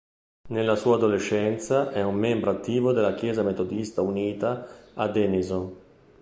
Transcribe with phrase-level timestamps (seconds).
[0.47, 5.75] Nella sua adolescenza è un membro attivo della chiesa metodista unita a Denison.